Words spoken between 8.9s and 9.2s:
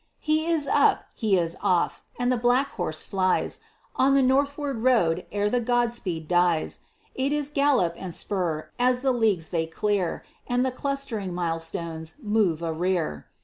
the